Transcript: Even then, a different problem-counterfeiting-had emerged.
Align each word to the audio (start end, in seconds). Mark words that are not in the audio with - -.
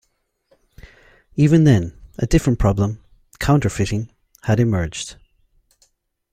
Even 1.35 1.63
then, 1.63 1.93
a 2.17 2.25
different 2.25 2.57
problem-counterfeiting-had 2.57 4.59
emerged. 4.59 5.17